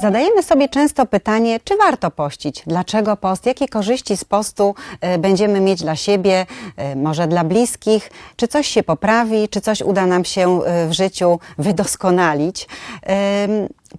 [0.00, 2.62] Zadajemy sobie często pytanie, czy warto pościć?
[2.66, 3.46] Dlaczego post?
[3.46, 8.10] Jakie korzyści z postu e, będziemy mieć dla siebie, e, może dla bliskich?
[8.36, 9.48] Czy coś się poprawi?
[9.48, 12.68] Czy coś uda nam się e, w życiu wydoskonalić?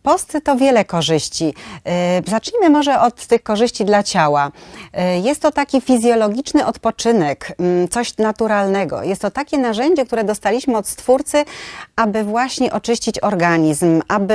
[0.05, 1.53] Em, Post to wiele korzyści.
[1.85, 4.51] E, Zacznijmy może od tych korzyści dla ciała.
[4.93, 9.03] E, Jest to taki fizjologiczny odpoczynek, mm, coś naturalnego.
[9.03, 11.45] Jest to takie narzędzie, które dostaliśmy od Stwórcy,
[11.95, 14.33] aby właśnie oczyścić organizm, aby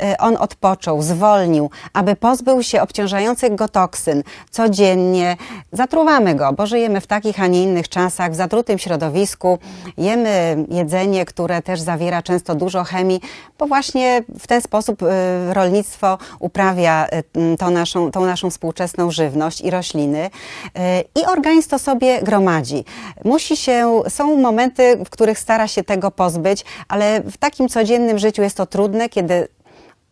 [0.00, 4.22] e, on odpoczął, zwolnił, aby pozbył się obciążających go toksyn.
[4.50, 5.36] Codziennie
[5.72, 9.58] zatruwamy go, bo żyjemy w takich, a nie innych czasach, w zatrutym środowisku.
[9.98, 13.20] Jemy jedzenie, które też zawiera często dużo chemii,
[13.58, 19.60] bo właśnie w ten sposób y, rolnictwo uprawia m, tą naszą, tą naszą współczesną żywność
[19.60, 20.26] i rośliny.
[20.26, 22.84] Y, I organizm to sobie gromadzi.
[23.24, 28.42] Musi się, są momenty, w których stara się tego pozbyć, ale w takim codziennym życiu
[28.42, 29.48] jest to trudne, kiedy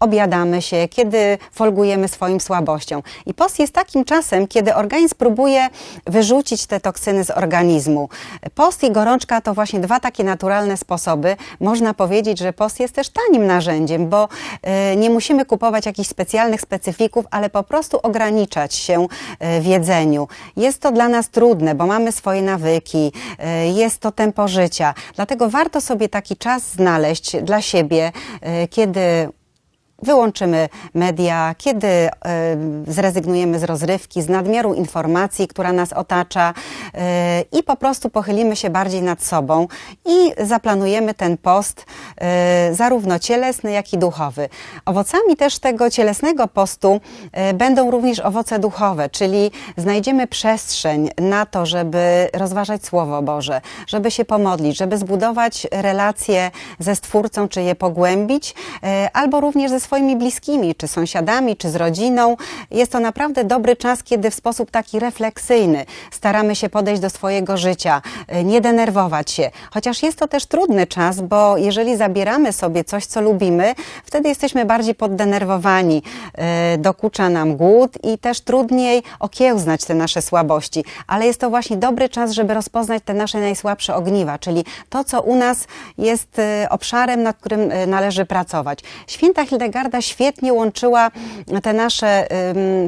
[0.00, 3.02] objadamy się, kiedy folgujemy swoim słabością.
[3.26, 5.68] I post jest takim czasem, kiedy organizm próbuje
[6.06, 8.08] wyrzucić te toksyny z organizmu.
[8.54, 11.36] Post i gorączka to właśnie dwa takie naturalne sposoby.
[11.60, 14.28] Można powiedzieć, że post jest też tanim narzędziem, bo
[14.62, 19.06] e, nie musimy kupować jakichś specjalnych specyfików, ale po prostu ograniczać się
[19.38, 20.28] e, w jedzeniu.
[20.56, 24.94] Jest to dla nas trudne, bo mamy swoje nawyki, e, jest to tempo życia.
[25.14, 28.12] Dlatego warto sobie taki czas znaleźć dla siebie,
[28.70, 29.28] kiedy
[30.02, 32.10] wyłączymy media, kiedy e,
[32.86, 36.54] zrezygnujemy z rozrywki, z nadmiaru informacji, która nas otacza
[36.94, 39.68] e, i po prostu pochylimy się bardziej nad sobą
[40.04, 44.48] i zaplanujemy ten post e, zarówno cielesny, jak i duchowy.
[44.84, 47.00] Owocami też tego cielesnego postu
[47.54, 54.24] będą również owoce duchowe, czyli znajdziemy przestrzeń na to, żeby rozważać Słowo Boże, żeby się
[54.24, 58.54] pomodlić, żeby zbudować relacje ze Stwórcą, czy je pogłębić,
[59.12, 62.36] albo również ze swoimi bliskimi, czy sąsiadami, czy z rodziną.
[62.70, 67.56] Jest to naprawdę dobry czas, kiedy w sposób taki refleksyjny staramy się podejść do swojego
[67.56, 69.50] życia, e, nie denerwować się.
[69.70, 74.64] Chociaż jest to też trudny czas, bo jeżeli zabieramy sobie coś, co lubimy, wtedy jesteśmy
[74.64, 76.02] bardziej poddenerwowani,
[76.34, 80.84] e, dokucza nam głód i też trudniej okiełznać te nasze słabości.
[81.06, 85.22] Ale jest to właśnie dobry czas, żeby rozpoznać te nasze najsłabsze ogniwa, czyli to, co
[85.22, 85.66] u nas
[85.98, 88.78] jest e, obszarem, nad którym należy pracować.
[89.06, 89.44] Święta
[89.76, 91.10] Hildegarda świetnie łączyła
[91.62, 92.26] te nasze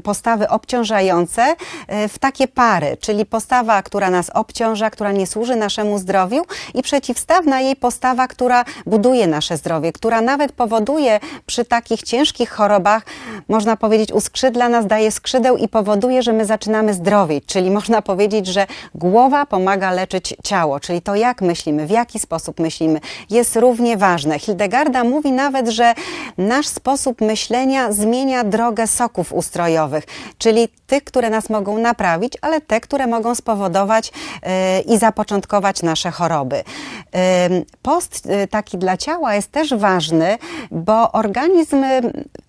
[0.02, 1.54] postawy obciążające
[1.86, 6.42] e, w takie pary, czyli postawa, która nas obciąża, która nie służy naszemu zdrowiu
[6.74, 13.02] i przeciwstawna jej postawa, która buduje nasze zdrowie, która nawet powoduje przy takich ciężkich chorobach,
[13.48, 18.46] można powiedzieć, uskrzydla nas, daje skrzydeł i powoduje, że my zaczynamy zdrowieć, czyli można powiedzieć,
[18.46, 23.00] że głowa pomaga leczyć ciało, czyli to jak myślimy, w jaki sposób myślimy,
[23.30, 24.38] jest równie ważne.
[24.38, 25.94] Hildegarda mówi nawet, że
[26.38, 30.04] nasz sposób myślenia zmienia drogę soków ustrojowych,
[30.38, 34.12] czyli tych, które nas mogą naprawić, ale te, które mogą spowodować
[34.42, 36.56] e, i zapoczątkować nasze choroby.
[36.56, 40.38] Em, Post e, taki dla ciała jest też ważny,
[40.70, 41.84] bo organizm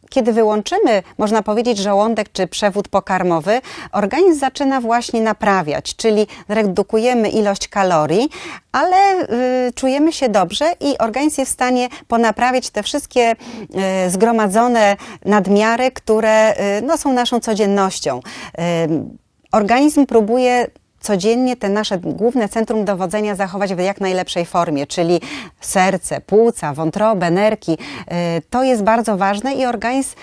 [0.09, 3.61] kiedy wyłączymy, można powiedzieć, żołądek czy przewód pokarmowy,
[3.91, 8.29] organizm zaczyna właśnie naprawiać, czyli redukujemy ilość kalorii,
[8.71, 9.21] ale
[9.67, 15.91] y, czujemy się dobrze i organizm jest w stanie ponaprawiać te wszystkie y, zgromadzone nadmiary,
[15.91, 18.19] które y, no, są naszą codziennością.
[18.19, 19.19] Y,
[19.51, 20.67] Organizm próbuje
[20.99, 25.21] codziennie te nasze główne centrum dowodzenia zachować w jak najlepszej formie, czyli
[25.61, 27.71] serce, płuca, wątrobę, nerki.
[27.71, 30.15] Y, To jest bardzo ważne i organizm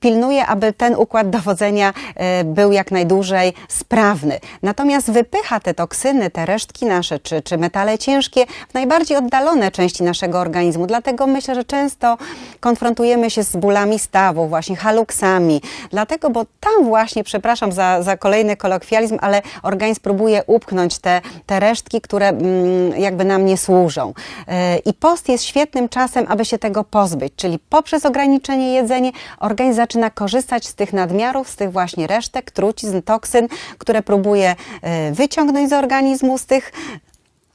[0.00, 4.40] pilnuje, aby ten układ dowodzenia e, był jak najdłużej sprawny.
[4.62, 10.02] Natomiast wypycha te toksyny, te resztki nasze, czy, czy metale ciężkie w najbardziej oddalone części
[10.02, 10.86] naszego organizmu.
[10.86, 12.18] Dlatego myślę, że często
[12.60, 15.60] konfrontujemy się z bólami stawu, właśnie haluksami.
[15.90, 21.60] Dlatego, bo tam właśnie, przepraszam za, za kolejny kolokwializm, ale organizm próbuje upchnąć te, te
[21.60, 24.14] resztki, które mm, jakby nam nie służą.
[24.48, 29.10] E, I post jest świetnym czasem, aby się tego pozbyć, czyli poprzez ograniczenie jedzenia
[29.40, 33.48] organizm zaczyna korzystać z tych nadmiarów, z tych właśnie resztek, trucizn, toksyn,
[33.78, 36.72] które próbuje e, wyciągnąć z organizmu, z tych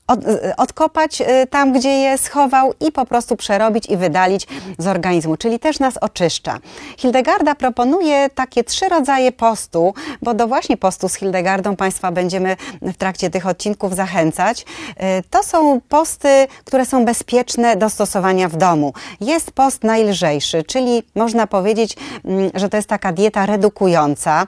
[0.08, 4.48] od, e, odkopać e, tam, gdzie je schował i po prostu przerobić i wydalić
[4.78, 6.60] z organizmu, czyli też nas oczyszcza.
[6.98, 12.98] Hildegarda proponuje takie trzy rodzaje postu, bo do właśnie postu z Hildegardą Państwa będziemy w
[12.98, 14.66] trakcie tych odcinków zachęcać.
[14.98, 18.94] E, To są posty, które są bezpieczne do stosowania w domu.
[19.22, 21.96] Jest post najlżejszy, czyli można powiedzieć,
[22.26, 24.48] mm, że to jest taka dieta redukująca.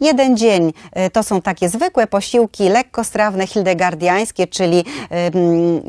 [0.00, 5.32] Jeden dzień e, to są takie zwykłe posiłki lekkostrawne, hildegardiańskie, czyli em,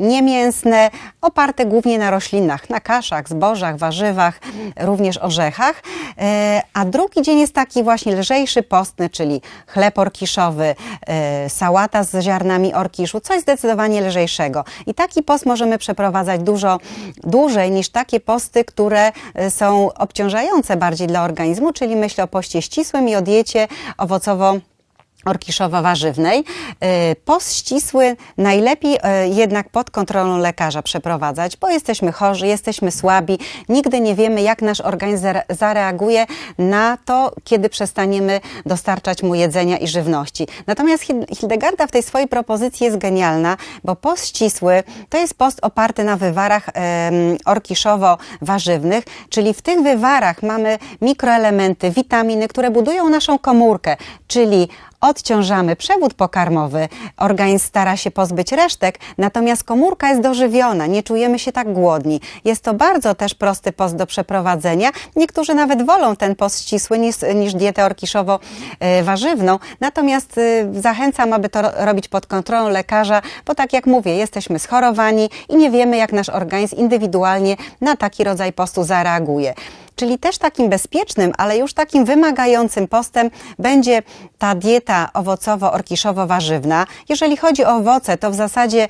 [0.08, 0.90] niemięsne,
[1.22, 4.40] oparte głównie na roślinach, na kaszach, zbożach, warzywach,
[4.80, 5.84] również orzechach.
[6.18, 10.76] E, A drugi dzień jest taki właśnie lżejszy, postny, czyli chleb orkiszowy,
[11.08, 14.64] e, sałata z ziarnami orkiszu, coś zdecydowanie lżejszego.
[14.88, 16.78] I taki post możemy przeprowadzać dużo
[17.24, 19.12] dłużej niż takie posty, które
[19.50, 23.68] są obciążające bardziej dla organizmu, czyli myślę o poście ścisłym i o diecie
[24.04, 24.50] owocowo
[25.26, 26.44] orkiszowo-warzywnej.
[26.80, 33.40] E, Post ścisły najlepiej e, jednak pod kontrolą lekarza przeprowadzać, bo jesteśmy chorzy, jesteśmy słabi,
[33.70, 36.26] nigdy nie wiemy, jak nasz organizm zare- zareaguje
[36.58, 40.48] na to, kiedy przestaniemy dostarczać mu jedzenia i żywności.
[40.68, 45.60] Natomiast Hil- Hildegarda w tej swojej propozycji jest genialna, bo post ścisły to jest post
[45.62, 46.70] oparty na wywarach
[47.46, 53.98] orkiszowo-warzywnych, czyli w tych wywarach mamy mikroelementy, witaminy, które budują naszą komórkę,
[54.28, 54.68] czyli
[55.02, 61.52] odciążamy przewód pokarmowy, organizm stara się pozbyć resztek, natomiast komórka jest dożywiona, nie czujemy się
[61.52, 62.22] tak głodni.
[62.46, 64.90] Jest to bardzo też prosty post do przeprowadzenia.
[65.16, 71.62] Niektórzy nawet wolą ten post ścisły niż, niż dietę orkiszowo-warzywną, natomiast y, zachęcam, aby to
[71.62, 76.14] ro- robić pod kontrolą lekarza, bo tak jak mówię, jesteśmy schorowani i nie wiemy, jak
[76.14, 79.54] nasz organizm indywidualnie na taki rodzaj postu zareaguje.
[80.02, 84.04] Czyli też takim bezpiecznym, ale już takim wymagającym postem będzie
[84.38, 86.86] ta dieta owocowo-orkiszowo-warzywna.
[87.10, 88.88] Jeżeli chodzi o owoce, to w zasadzie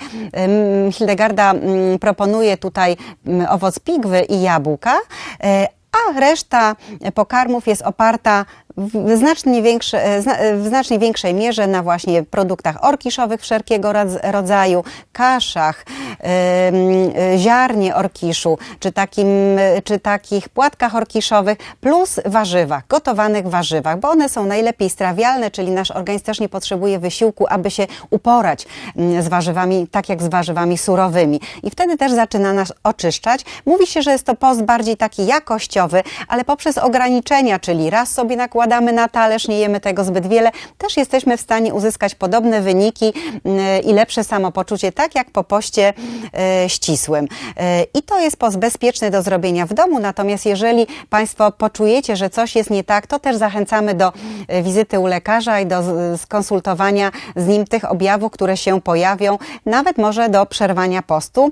[0.92, 2.98] Hildegarda ym, proponuje tutaj
[3.28, 4.98] ym, owoc pigwy i jabłka,
[5.44, 6.76] e, a reszta
[7.14, 8.46] pokarmów jest oparta
[8.78, 14.32] w znacznie, większe, e, zna- w znacznie większej mierze na właśnie produktach orkiszowych wszelkiego rodz-
[14.32, 14.84] rodzaju,
[15.14, 15.86] kaszach,
[16.24, 19.28] e, ziarnie orkiszu, czy, takim,
[19.58, 25.72] e, czy takich płatkach orkiszowych, plus warzywach, gotowanych warzywach, bo one są najlepiej strawialne, czyli
[25.72, 28.66] nasz organizm też nie potrzebuje wysiłku, aby się uporać
[28.98, 31.42] mm, z warzywami, tak jak z warzywami surowymi.
[31.64, 33.46] I wtedy też zaczyna nas oczyszczać.
[33.66, 35.81] Mówi się, że jest to post bardziej taki jakościowy,
[36.28, 40.98] ale poprzez ograniczenia, czyli raz sobie nakładamy na talerz, nie jemy tego zbyt wiele, też
[40.98, 43.13] jesteśmy w stanie uzyskać podobne wyniki
[43.45, 45.94] mm, i lepsze samopoczucie, tak jak po poście
[46.33, 47.28] e, ścisłym.
[47.57, 52.30] E, I to jest post bezpieczny do zrobienia w domu, natomiast jeżeli Państwo poczujecie, że
[52.30, 54.13] coś jest nie tak, to też zachęcamy do
[54.48, 55.83] e, wizyty u lekarza i do
[56.18, 61.51] skonsultowania z nim tych objawów, które się pojawią, nawet może do przerwania postu,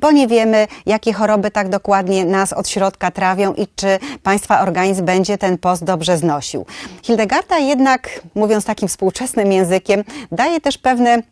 [0.00, 5.04] bo nie wiemy, jakie choroby tak dokładnie nas od środka trawią i czy Państwa organizm
[5.04, 6.66] będzie ten post dobrze znosił.
[7.02, 11.22] Hildegarda jednak, mówiąc takim współczesnym językiem, daje też pewne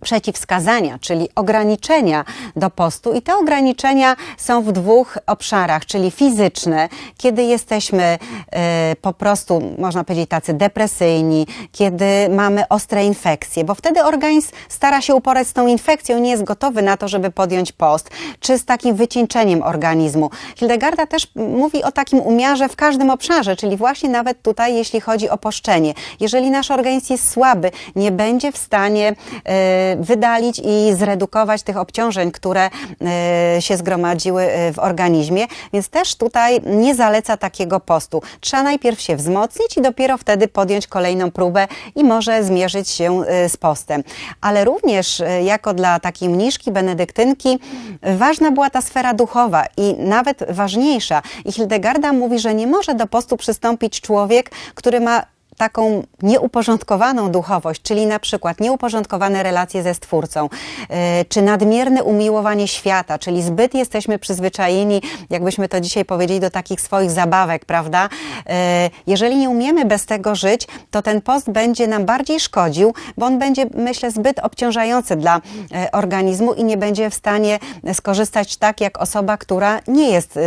[0.00, 2.24] przeciwwskazania, czyli ograniczenia
[2.56, 8.18] do postu i te ograniczenia są w dwóch obszarach, czyli fizyczne, kiedy jesteśmy
[8.52, 15.00] e, po prostu, można powiedzieć, tacy depresyjni, kiedy mamy ostre infekcje, bo wtedy organizm stara
[15.00, 18.10] się uporać z tą infekcją, nie jest gotowy na to, żeby podjąć post,
[18.40, 20.30] czy z takim wycieńczeniem organizmu.
[20.56, 25.28] Hildegarda też mówi o takim umiarze w każdym obszarze, czyli właśnie nawet tutaj, jeśli chodzi
[25.28, 25.94] o poszczenie.
[26.20, 29.14] Jeżeli nasz organizm jest słaby, nie będzie w stanie
[29.44, 32.70] e, wydalić i zredukować tych obciążeń, które
[33.00, 38.22] e, się zgromadziły e, w organizmie, więc też tutaj nie zaleca takiego postu.
[38.40, 43.48] Trzeba najpierw się wzmocnić i dopiero wtedy podjąć kolejną próbę i może zmierzyć się e,
[43.48, 44.02] z postem.
[44.40, 47.58] Ale również jako dla takiej mniszki, benedyktynki,
[48.02, 51.22] ważna była ta sfera duchowa i nawet ważniejsza.
[51.44, 55.22] I Hildegarda mówi, że nie może do postu przystąpić człowiek, który ma
[55.58, 60.48] taką nieuporządkowaną duchowość, czyli na przykład nieuporządkowane relacje ze Stwórcą,
[60.88, 66.80] e, czy nadmierne umiłowanie świata, czyli zbyt jesteśmy przyzwyczajeni, jakbyśmy to dzisiaj powiedzieli, do takich
[66.80, 68.08] swoich zabawek, prawda?
[68.46, 73.26] E, Jeżeli nie umiemy bez tego żyć, to ten post będzie nam bardziej szkodził, bo
[73.26, 75.40] on będzie, myślę, zbyt obciążający dla
[75.72, 77.58] e, organizmu i nie będzie w stanie
[77.92, 80.38] skorzystać tak jak osoba, która nie jest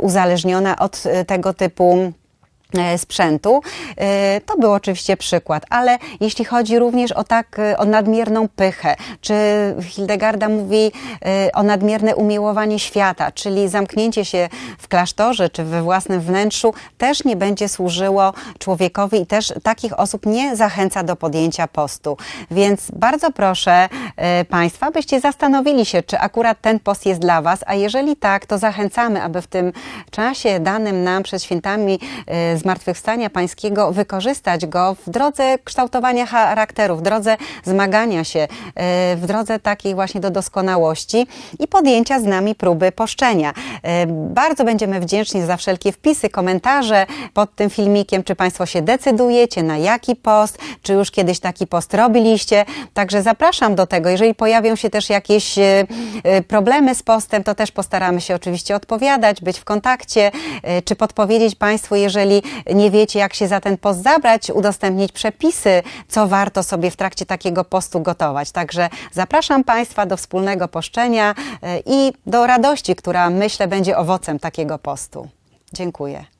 [0.00, 2.12] uzależniona od tego typu
[2.96, 3.62] sprzętu.
[3.96, 8.96] E, To był oczywiście przykład, ale jeśli chodzi również o tak, e, o nadmierną pychę,
[9.20, 9.34] czy
[9.82, 10.92] Hildegarda mówi
[11.26, 17.24] e, o nadmierne umiłowanie świata, czyli zamknięcie się w klasztorze czy we własnym wnętrzu też
[17.24, 22.16] nie będzie służyło człowiekowi i też takich osób nie zachęca do podjęcia postu.
[22.50, 27.60] Więc bardzo proszę e, Państwa, byście zastanowili się, czy akurat ten post jest dla Was,
[27.66, 29.72] a jeżeli tak, to zachęcamy, aby w tym
[30.10, 37.02] czasie danym nam przed świętami e, zmartwychwstania Pańskiego, wykorzystać go w drodze kształtowania charakteru, w
[37.02, 41.26] drodze zmagania się, e, w drodze takiej właśnie do doskonałości
[41.58, 43.52] i podjęcia z nami próby poszczenia.
[43.82, 44.06] E,
[44.40, 49.78] Bardzo będziemy wdzięczni za wszelkie wpisy, komentarze pod tym filmikiem, czy Państwo się decydujecie na
[49.78, 52.64] jaki post, czy już kiedyś taki post robiliście.
[52.94, 54.08] Także zapraszam do tego.
[54.08, 55.86] Jeżeli pojawią się też jakieś e,
[56.48, 60.30] problemy z postem, to też postaramy się oczywiście odpowiadać, być w kontakcie,
[60.84, 62.42] czy podpowiedzieć Państwu, jeżeli
[62.74, 67.26] nie wiecie, jak się za ten post zabrać, udostępnić przepisy, co warto sobie w trakcie
[67.26, 68.52] takiego postu gotować.
[68.52, 74.78] Także zapraszam Państwa do wspólnego poszczenia e, i do radości, która myślę będzie owocem takiego
[74.78, 75.28] postu.
[75.72, 76.33] Dziękuję.